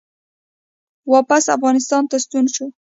واپس 1.13 1.43
افغانستان 1.57 2.03
ته 2.09 2.15
ستون 2.23 2.45
شو 2.55 2.65